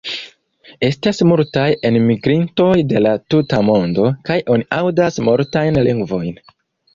Estas 0.85 1.19
multaj 1.31 1.65
enmigrintoj 1.89 2.69
de 2.93 3.03
la 3.07 3.11
tuta 3.35 3.61
mondo, 3.69 4.09
kaj 4.31 4.39
oni 4.57 4.67
aŭdas 4.79 5.21
multajn 5.29 5.79
lingvojn. 5.91 6.35